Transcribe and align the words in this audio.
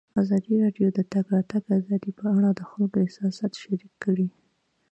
ازادي 0.21 0.53
راډیو 0.63 0.87
د 0.93 0.93
د 0.97 0.99
تګ 1.13 1.25
راتګ 1.35 1.63
ازادي 1.79 2.11
په 2.19 2.25
اړه 2.35 2.49
د 2.53 2.61
خلکو 2.69 2.97
احساسات 3.05 3.53
شریک 3.63 3.93
کړي. 4.03 4.27